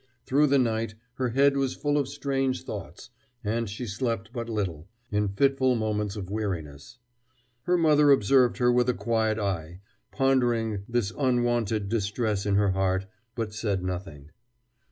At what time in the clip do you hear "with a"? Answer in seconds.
8.71-8.95